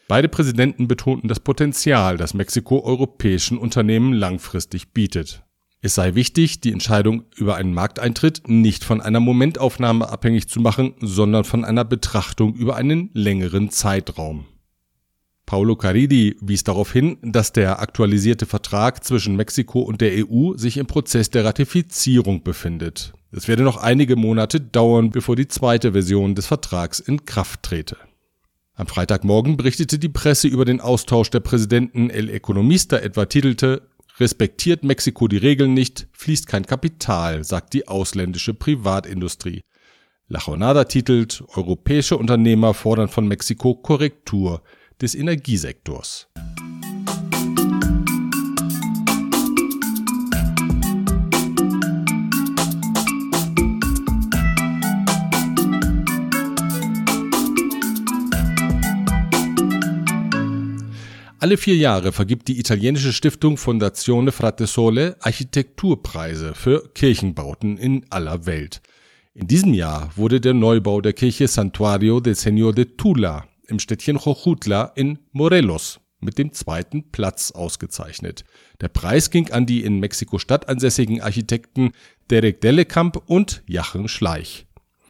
Beide 0.09 0.29
Präsidenten 0.29 0.88
betonten 0.88 1.29
das 1.29 1.41
Potenzial, 1.41 2.17
das 2.17 2.35
Mexiko 2.35 2.85
europäischen 2.85 3.59
Unternehmen 3.59 4.12
langfristig 4.12 4.93
bietet. 4.93 5.44
Es 5.85 5.97
sei 5.97 6.14
wichtig, 6.14 6.62
die 6.62 6.73
Entscheidung 6.73 7.25
über 7.37 7.57
einen 7.57 7.75
Markteintritt 7.75 8.49
nicht 8.49 8.85
von 8.85 9.03
einer 9.03 9.21
Momentaufnahme 9.21 10.09
abhängig 10.09 10.49
zu 10.49 10.59
machen, 10.61 10.95
sondern 10.99 11.45
von 11.45 11.62
einer 11.62 11.85
Betrachtung 11.85 12.55
über 12.55 12.76
einen 12.76 13.11
längeren 13.12 13.69
Zeitraum. 13.69 14.47
Paulo 15.45 15.76
Caridi 15.76 16.38
wies 16.41 16.64
darauf 16.64 16.91
hin, 16.91 17.19
dass 17.21 17.53
der 17.53 17.81
aktualisierte 17.81 18.47
Vertrag 18.47 19.05
zwischen 19.05 19.37
Mexiko 19.37 19.81
und 19.81 20.00
der 20.00 20.26
EU 20.26 20.57
sich 20.57 20.79
im 20.79 20.87
Prozess 20.87 21.29
der 21.29 21.45
Ratifizierung 21.45 22.43
befindet. 22.43 23.12
Es 23.31 23.47
werde 23.47 23.62
noch 23.62 23.76
einige 23.76 24.17
Monate 24.17 24.62
dauern, 24.62 25.11
bevor 25.11 25.37
die 25.37 25.49
zweite 25.49 25.93
Version 25.93 26.35
des 26.35 26.47
Vertrags 26.47 26.99
in 26.99 27.26
Kraft 27.26 27.62
trete. 27.62 27.99
Am 28.73 28.87
Freitagmorgen 28.87 29.59
berichtete 29.59 29.99
die 29.99 30.09
Presse 30.09 30.49
über 30.49 30.64
den 30.64 30.81
Austausch 30.81 31.29
der 31.29 31.41
Präsidenten 31.41 32.09
El 32.09 32.31
Economista 32.31 32.97
etwa 32.97 33.26
titelte 33.26 33.83
Respektiert 34.21 34.85
Mexiko 34.85 35.26
die 35.26 35.38
Regeln 35.38 35.75
nicht, 35.75 36.06
fließt 36.12 36.47
kein 36.47 36.64
Kapital, 36.64 37.42
sagt 37.42 37.73
die 37.75 37.88
ausländische 37.88 38.54
Privatindustrie. 38.54 39.62
La 40.28 40.38
Jornada 40.38 40.85
titelt 40.85 41.42
Europäische 41.49 42.16
Unternehmer 42.16 42.75
fordern 42.75 43.09
von 43.09 43.26
Mexiko 43.26 43.75
Korrektur 43.75 44.62
des 45.00 45.16
Energiesektors. 45.16 46.28
Alle 61.45 61.59
vier 61.59 61.77
Jahre 61.77 62.11
vergibt 62.13 62.49
die 62.49 62.59
italienische 62.59 63.13
Stiftung 63.13 63.59
Fondazione 63.59 64.33
Frate 64.33 64.67
Sole 64.67 65.19
Architekturpreise 65.21 66.55
für 66.55 66.89
Kirchenbauten 66.95 67.77
in 67.77 68.07
aller 68.09 68.47
Welt. 68.47 68.81
In 69.35 69.47
diesem 69.47 69.75
Jahr 69.75 70.11
wurde 70.17 70.41
der 70.41 70.55
Neubau 70.55 71.03
der 71.03 71.13
Kirche 71.13 71.47
Santuario 71.47 72.21
del 72.21 72.33
Señor 72.33 72.73
de 72.73 72.87
Tula 72.97 73.47
im 73.67 73.79
Städtchen 73.79 74.17
Jojutla 74.17 74.93
in 74.95 75.19
Morelos 75.33 76.01
mit 76.19 76.39
dem 76.39 76.55
zweiten 76.55 77.11
Platz 77.11 77.51
ausgezeichnet. 77.51 78.45
Der 78.81 78.89
Preis 78.89 79.29
ging 79.29 79.51
an 79.51 79.67
die 79.67 79.85
in 79.85 80.01
Mexiko-Stadt 80.01 80.71
ansässigen 80.71 81.21
Architekten 81.21 81.93
Derek 82.31 82.63
Dellekamp 82.63 83.23
und 83.27 83.63
Jachen 83.67 84.09
Schleich. 84.09 84.65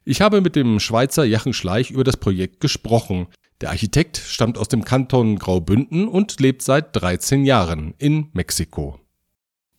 Ich 0.04 0.20
habe 0.20 0.40
mit 0.40 0.56
dem 0.56 0.80
Schweizer 0.80 1.24
Jachen 1.24 1.52
Schleich 1.52 1.92
über 1.92 2.02
das 2.02 2.16
Projekt 2.16 2.58
gesprochen. 2.58 3.28
Der 3.64 3.70
Architekt 3.70 4.18
stammt 4.18 4.58
aus 4.58 4.68
dem 4.68 4.84
Kanton 4.84 5.38
Graubünden 5.38 6.06
und 6.06 6.38
lebt 6.38 6.60
seit 6.60 6.94
13 6.96 7.46
Jahren 7.46 7.94
in 7.96 8.26
Mexiko. 8.34 9.00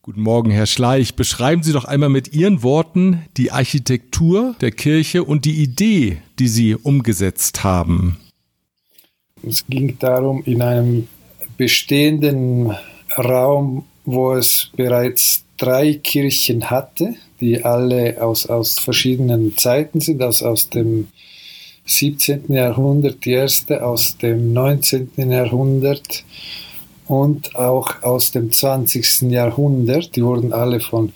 Guten 0.01 0.21
Morgen, 0.21 0.49
Herr 0.49 0.65
Schleich. 0.65 1.13
Beschreiben 1.15 1.61
Sie 1.61 1.71
doch 1.71 1.85
einmal 1.85 2.09
mit 2.09 2.33
Ihren 2.33 2.63
Worten 2.63 3.21
die 3.37 3.51
Architektur 3.51 4.55
der 4.59 4.71
Kirche 4.71 5.23
und 5.23 5.45
die 5.45 5.61
Idee, 5.61 6.17
die 6.39 6.47
Sie 6.47 6.73
umgesetzt 6.73 7.63
haben. 7.63 8.17
Es 9.47 9.63
ging 9.67 9.99
darum, 9.99 10.41
in 10.45 10.63
einem 10.63 11.07
bestehenden 11.55 12.75
Raum, 13.15 13.85
wo 14.03 14.33
es 14.33 14.71
bereits 14.75 15.45
drei 15.57 15.93
Kirchen 15.93 16.71
hatte, 16.71 17.13
die 17.39 17.63
alle 17.63 18.19
aus, 18.19 18.47
aus 18.47 18.79
verschiedenen 18.79 19.55
Zeiten 19.57 20.01
sind, 20.01 20.23
aus, 20.23 20.41
aus 20.41 20.71
dem 20.71 21.09
17. 21.85 22.45
Jahrhundert, 22.49 23.23
die 23.25 23.31
erste 23.31 23.85
aus 23.85 24.17
dem 24.17 24.53
19. 24.53 25.09
Jahrhundert 25.17 26.23
und 27.07 27.55
auch 27.55 28.01
aus 28.03 28.31
dem 28.31 28.51
20. 28.51 29.31
Jahrhundert. 29.31 30.15
Die 30.15 30.23
wurden 30.23 30.53
alle 30.53 30.79
von 30.79 31.13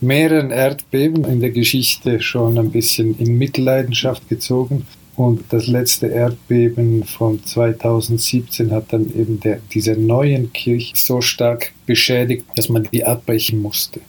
mehreren 0.00 0.50
Erdbeben 0.50 1.24
in 1.24 1.40
der 1.40 1.50
Geschichte 1.50 2.20
schon 2.20 2.58
ein 2.58 2.70
bisschen 2.70 3.18
in 3.18 3.38
Mitleidenschaft 3.38 4.28
gezogen. 4.28 4.86
Und 5.14 5.44
das 5.50 5.66
letzte 5.66 6.06
Erdbeben 6.06 7.04
von 7.04 7.44
2017 7.44 8.70
hat 8.70 8.92
dann 8.92 9.12
eben 9.14 9.40
der, 9.40 9.60
diese 9.72 9.92
neuen 9.92 10.52
Kirche 10.52 10.96
so 10.96 11.20
stark 11.20 11.72
beschädigt, 11.84 12.46
dass 12.56 12.68
man 12.68 12.88
die 12.92 13.04
abbrechen 13.04 13.60
musste. 13.60 14.00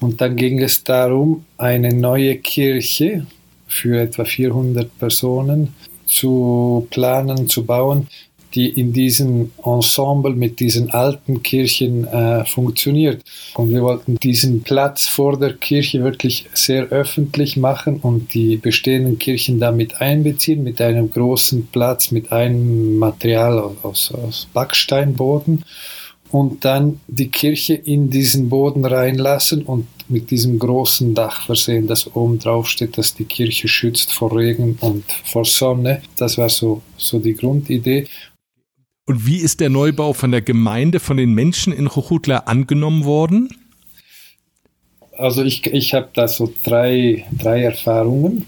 Und 0.00 0.20
dann 0.20 0.36
ging 0.36 0.60
es 0.60 0.84
darum, 0.84 1.44
eine 1.58 1.92
neue 1.92 2.36
Kirche 2.36 3.26
für 3.68 4.00
etwa 4.00 4.24
400 4.24 4.98
Personen 4.98 5.74
zu 6.06 6.86
planen, 6.90 7.48
zu 7.48 7.64
bauen, 7.64 8.08
die 8.54 8.68
in 8.68 8.92
diesem 8.92 9.52
Ensemble 9.62 10.32
mit 10.32 10.58
diesen 10.58 10.90
alten 10.90 11.42
Kirchen 11.42 12.06
äh, 12.06 12.44
funktioniert. 12.46 13.22
Und 13.54 13.70
wir 13.70 13.82
wollten 13.82 14.16
diesen 14.16 14.62
Platz 14.62 15.06
vor 15.06 15.38
der 15.38 15.52
Kirche 15.52 16.02
wirklich 16.02 16.46
sehr 16.54 16.84
öffentlich 16.86 17.56
machen 17.56 18.00
und 18.00 18.32
die 18.32 18.56
bestehenden 18.56 19.18
Kirchen 19.18 19.60
damit 19.60 20.00
einbeziehen, 20.00 20.62
mit 20.64 20.80
einem 20.80 21.10
großen 21.10 21.66
Platz, 21.66 22.10
mit 22.10 22.32
einem 22.32 22.98
Material 22.98 23.58
aus, 23.82 24.12
aus 24.12 24.48
Backsteinboden 24.54 25.62
und 26.30 26.64
dann 26.64 27.00
die 27.06 27.28
Kirche 27.28 27.74
in 27.74 28.10
diesen 28.10 28.48
Boden 28.48 28.84
reinlassen 28.84 29.62
und 29.62 29.86
mit 30.08 30.30
diesem 30.30 30.58
großen 30.58 31.14
Dach 31.14 31.46
versehen, 31.46 31.86
das 31.86 32.14
oben 32.14 32.38
drauf 32.38 32.68
steht, 32.68 32.96
das 32.96 33.14
die 33.14 33.24
Kirche 33.24 33.68
schützt 33.68 34.12
vor 34.12 34.36
Regen 34.36 34.78
und 34.80 35.04
vor 35.24 35.44
Sonne. 35.44 36.02
Das 36.16 36.38
war 36.38 36.48
so, 36.48 36.82
so 36.96 37.18
die 37.18 37.34
Grundidee. 37.34 38.06
Und 39.06 39.26
wie 39.26 39.38
ist 39.38 39.60
der 39.60 39.70
Neubau 39.70 40.12
von 40.12 40.30
der 40.30 40.42
Gemeinde, 40.42 41.00
von 41.00 41.16
den 41.16 41.32
Menschen 41.32 41.72
in 41.72 41.88
Chuchutla 41.88 42.38
angenommen 42.40 43.04
worden? 43.04 43.48
Also 45.16 45.42
ich, 45.42 45.66
ich 45.66 45.94
habe 45.94 46.08
da 46.14 46.28
so 46.28 46.52
drei, 46.62 47.26
drei 47.32 47.62
Erfahrungen. 47.62 48.46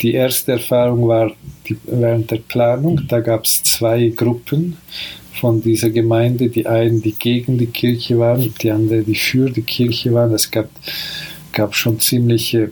Die 0.00 0.14
erste 0.14 0.52
Erfahrung 0.52 1.08
war 1.08 1.32
die, 1.66 1.76
während 1.84 2.30
der 2.30 2.36
Planung. 2.36 3.02
Da 3.08 3.20
gab 3.20 3.44
es 3.44 3.62
zwei 3.62 4.08
Gruppen 4.08 4.76
von 5.40 5.62
dieser 5.62 5.90
Gemeinde. 5.90 6.48
Die 6.48 6.66
einen, 6.66 7.02
die 7.02 7.12
gegen 7.12 7.58
die 7.58 7.66
Kirche 7.66 8.18
waren, 8.18 8.52
die 8.60 8.70
anderen, 8.70 9.04
die 9.04 9.14
für 9.14 9.50
die 9.50 9.62
Kirche 9.62 10.12
waren. 10.12 10.32
Es 10.32 10.50
gab, 10.50 10.68
gab 11.52 11.74
schon 11.74 11.98
ziemliche 12.00 12.70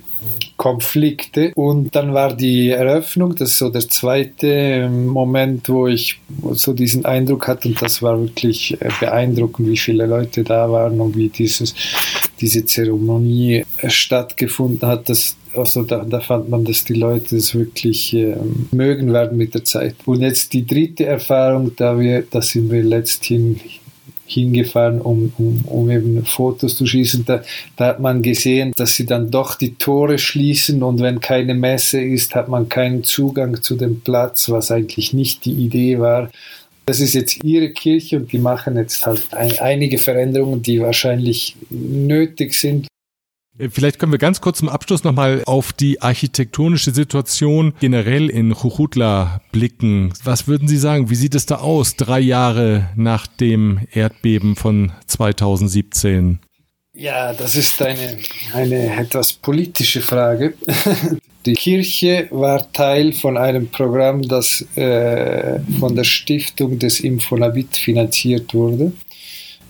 Konflikte. 0.60 1.52
Und 1.54 1.96
dann 1.96 2.12
war 2.12 2.36
die 2.36 2.68
Eröffnung, 2.68 3.34
das 3.34 3.52
ist 3.52 3.58
so 3.58 3.70
der 3.70 3.88
zweite 3.88 4.46
ähm, 4.46 5.06
Moment, 5.06 5.70
wo 5.70 5.86
ich 5.86 6.20
so 6.52 6.74
diesen 6.74 7.06
Eindruck 7.06 7.48
hatte, 7.48 7.68
und 7.68 7.80
das 7.80 8.02
war 8.02 8.20
wirklich 8.20 8.78
äh, 8.78 8.90
beeindruckend, 9.00 9.68
wie 9.68 9.78
viele 9.78 10.04
Leute 10.04 10.44
da 10.44 10.70
waren 10.70 11.00
und 11.00 11.16
wie 11.16 11.30
dieses, 11.30 11.74
diese 12.40 12.64
Zeremonie 12.64 13.64
äh, 13.78 13.90
stattgefunden 13.90 14.88
hat. 14.88 15.08
Das, 15.08 15.36
also 15.54 15.82
da, 15.82 16.04
da 16.04 16.20
fand 16.20 16.48
man, 16.48 16.64
dass 16.64 16.84
die 16.84 16.94
Leute 16.94 17.36
es 17.36 17.54
wirklich 17.54 18.14
äh, 18.14 18.36
mögen 18.70 19.12
werden 19.12 19.36
mit 19.36 19.54
der 19.54 19.64
Zeit. 19.64 19.96
Und 20.06 20.20
jetzt 20.20 20.52
die 20.52 20.66
dritte 20.66 21.06
Erfahrung, 21.06 21.72
da, 21.76 21.98
wir, 21.98 22.24
da 22.30 22.40
sind 22.42 22.70
wir 22.70 22.82
letzthin 22.82 23.60
hingefahren, 24.30 25.00
um, 25.00 25.32
um, 25.38 25.64
um 25.66 25.90
eben 25.90 26.24
Fotos 26.24 26.76
zu 26.76 26.86
schießen. 26.86 27.24
Da, 27.24 27.42
da 27.76 27.86
hat 27.86 28.00
man 28.00 28.22
gesehen, 28.22 28.72
dass 28.76 28.94
sie 28.94 29.06
dann 29.06 29.30
doch 29.30 29.56
die 29.56 29.74
Tore 29.74 30.18
schließen 30.18 30.82
und 30.82 31.00
wenn 31.00 31.20
keine 31.20 31.54
Messe 31.54 32.00
ist, 32.00 32.34
hat 32.34 32.48
man 32.48 32.68
keinen 32.68 33.02
Zugang 33.02 33.60
zu 33.60 33.74
dem 33.74 34.00
Platz, 34.00 34.48
was 34.48 34.70
eigentlich 34.70 35.12
nicht 35.12 35.44
die 35.44 35.54
Idee 35.54 35.98
war. 35.98 36.30
Das 36.86 37.00
ist 37.00 37.14
jetzt 37.14 37.44
ihre 37.44 37.70
Kirche 37.70 38.16
und 38.16 38.32
die 38.32 38.38
machen 38.38 38.76
jetzt 38.76 39.06
halt 39.06 39.32
ein, 39.32 39.58
einige 39.58 39.98
Veränderungen, 39.98 40.62
die 40.62 40.80
wahrscheinlich 40.80 41.56
nötig 41.70 42.54
sind. 42.54 42.88
Äh, 43.60 43.68
vielleicht 43.70 43.98
können 43.98 44.12
wir 44.12 44.18
ganz 44.18 44.40
kurz 44.40 44.58
zum 44.58 44.68
Abschluss 44.68 45.04
nochmal 45.04 45.42
auf 45.46 45.72
die 45.72 46.02
architektonische 46.02 46.92
Situation 46.92 47.74
generell 47.80 48.30
in 48.30 48.54
Chuchutla 48.54 49.40
blicken. 49.52 50.12
Was 50.24 50.48
würden 50.48 50.68
Sie 50.68 50.78
sagen? 50.78 51.10
Wie 51.10 51.14
sieht 51.14 51.34
es 51.34 51.46
da 51.46 51.56
aus, 51.56 51.96
drei 51.96 52.20
Jahre 52.20 52.88
nach 52.96 53.26
dem 53.26 53.80
Erdbeben 53.92 54.56
von 54.56 54.92
2017? 55.06 56.40
Ja, 57.00 57.32
das 57.32 57.56
ist 57.56 57.80
eine, 57.80 58.18
eine 58.52 59.00
etwas 59.00 59.32
politische 59.32 60.02
Frage. 60.02 60.52
Die 61.46 61.54
Kirche 61.54 62.28
war 62.30 62.70
Teil 62.72 63.14
von 63.14 63.38
einem 63.38 63.68
Programm, 63.68 64.20
das 64.20 64.66
äh, 64.76 65.60
von 65.78 65.96
der 65.96 66.04
Stiftung 66.04 66.78
des 66.78 67.00
Infonavit 67.00 67.78
finanziert 67.78 68.52
wurde. 68.52 68.92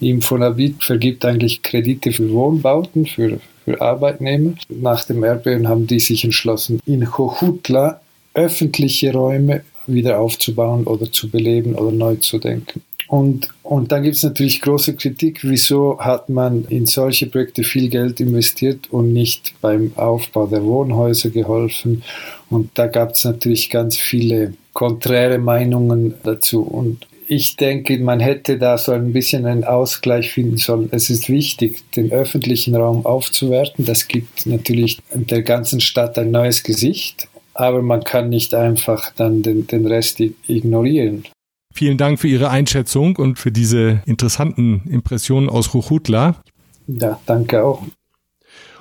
Infonavit 0.01 0.83
vergibt 0.83 1.25
eigentlich 1.25 1.63
Kredite 1.63 2.11
für 2.11 2.33
Wohnbauten, 2.33 3.07
für, 3.07 3.39
für 3.65 3.81
Arbeitnehmer. 3.81 4.55
Nach 4.69 5.05
dem 5.05 5.23
Erdbeben 5.23 5.69
haben 5.69 5.87
die 5.87 6.01
sich 6.01 6.25
entschlossen, 6.25 6.81
in 6.85 7.03
Jojutla 7.03 8.01
öffentliche 8.35 9.13
Räume 9.13 9.63
wieder 9.87 10.19
aufzubauen 10.19 10.85
oder 10.85 11.13
zu 11.13 11.31
beleben 11.31 11.77
oder 11.77 11.93
neu 11.93 12.17
zu 12.17 12.39
denken. 12.39 12.83
Und, 13.11 13.49
und 13.65 13.91
dann 13.91 14.05
gibt 14.05 14.15
es 14.15 14.23
natürlich 14.23 14.61
große 14.61 14.95
Kritik, 14.95 15.41
wieso 15.43 15.99
hat 15.99 16.29
man 16.29 16.65
in 16.67 16.87
solche 16.87 17.27
Projekte 17.27 17.65
viel 17.65 17.89
Geld 17.89 18.21
investiert 18.21 18.87
und 18.93 19.13
nicht 19.13 19.53
beim 19.61 19.91
Aufbau 19.97 20.47
der 20.47 20.63
Wohnhäuser 20.63 21.31
geholfen. 21.31 22.05
Und 22.51 22.71
da 22.75 22.87
gab 22.87 23.15
es 23.15 23.25
natürlich 23.25 23.69
ganz 23.69 23.97
viele 23.97 24.55
konträre 24.75 25.39
Meinungen 25.39 26.15
dazu. 26.23 26.63
Und 26.63 27.09
ich 27.27 27.57
denke, 27.57 27.99
man 27.99 28.21
hätte 28.21 28.59
da 28.59 28.79
so 28.79 28.93
ein 28.93 29.13
bisschen 29.13 29.45
einen 29.45 29.65
Ausgleich 29.65 30.31
finden 30.31 30.59
sollen. 30.59 30.89
Es 30.93 31.11
ist 31.11 31.29
wichtig, 31.29 31.83
den 31.97 32.13
öffentlichen 32.13 32.77
Raum 32.77 33.05
aufzuwerten. 33.05 33.87
Das 33.87 34.07
gibt 34.07 34.47
natürlich 34.47 35.01
der 35.13 35.43
ganzen 35.43 35.81
Stadt 35.81 36.17
ein 36.17 36.31
neues 36.31 36.63
Gesicht. 36.63 37.27
Aber 37.55 37.83
man 37.83 38.05
kann 38.05 38.29
nicht 38.29 38.55
einfach 38.55 39.11
dann 39.17 39.43
den, 39.43 39.67
den 39.67 39.85
Rest 39.89 40.21
ignorieren. 40.47 41.25
Vielen 41.73 41.99
Dank 41.99 42.19
für 42.19 42.29
Ihre 42.29 42.51
Einschätzung 42.51 43.17
und 43.17 43.39
für 43.39 43.53
diese 43.53 44.03
interessanten 44.07 44.83
Impressionen 44.89 45.49
aus 45.49 45.71
Chuchutla. 45.71 46.43
Ja, 46.87 47.21
danke 47.27 47.65
auch. 47.65 47.83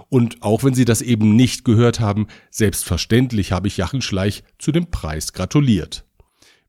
Und 0.09 0.41
auch 0.41 0.63
wenn 0.63 0.73
Sie 0.73 0.85
das 0.85 1.01
eben 1.01 1.35
nicht 1.35 1.63
gehört 1.63 1.99
haben, 1.99 2.27
selbstverständlich 2.49 3.51
habe 3.51 3.67
ich 3.67 3.77
Jochen 3.77 4.01
Schleich 4.01 4.43
zu 4.57 4.71
dem 4.71 4.89
Preis 4.89 5.33
gratuliert. 5.33 6.03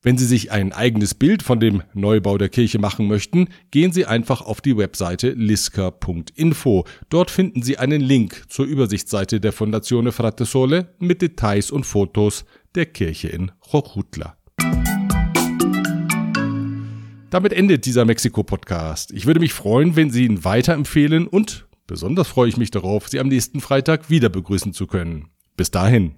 Wenn 0.02 0.16
Sie 0.16 0.24
sich 0.24 0.50
ein 0.50 0.72
eigenes 0.72 1.14
Bild 1.14 1.42
von 1.42 1.60
dem 1.60 1.82
Neubau 1.92 2.38
der 2.38 2.48
Kirche 2.48 2.78
machen 2.78 3.06
möchten, 3.06 3.48
gehen 3.70 3.92
Sie 3.92 4.06
einfach 4.06 4.40
auf 4.40 4.62
die 4.62 4.76
Webseite 4.76 5.30
liska.info. 5.30 6.86
Dort 7.10 7.30
finden 7.30 7.62
Sie 7.62 7.76
einen 7.76 8.00
Link 8.00 8.44
zur 8.48 8.64
Übersichtsseite 8.64 9.40
der 9.40 9.52
Fondazione 9.52 10.12
Frate 10.12 10.46
Sole 10.46 10.94
mit 10.98 11.20
Details 11.20 11.70
und 11.70 11.84
Fotos 11.84 12.46
der 12.74 12.86
Kirche 12.86 13.28
in 13.28 13.52
Jojutla. 13.70 14.39
Damit 17.30 17.52
endet 17.52 17.87
dieser 17.87 18.04
Mexiko-Podcast. 18.04 19.12
Ich 19.12 19.25
würde 19.25 19.38
mich 19.38 19.52
freuen, 19.52 19.94
wenn 19.94 20.10
Sie 20.10 20.25
ihn 20.25 20.44
weiterempfehlen 20.44 21.28
und 21.28 21.68
besonders 21.87 22.26
freue 22.26 22.49
ich 22.49 22.56
mich 22.56 22.72
darauf, 22.72 23.08
Sie 23.08 23.20
am 23.20 23.28
nächsten 23.28 23.60
Freitag 23.60 24.10
wieder 24.10 24.28
begrüßen 24.28 24.72
zu 24.72 24.88
können. 24.88 25.28
Bis 25.56 25.70
dahin. 25.70 26.16